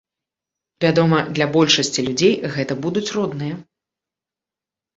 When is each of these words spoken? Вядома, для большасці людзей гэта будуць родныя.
Вядома, 0.85 1.19
для 1.35 1.47
большасці 1.59 2.07
людзей 2.09 2.33
гэта 2.57 2.81
будуць 2.89 3.07
родныя. 3.19 3.63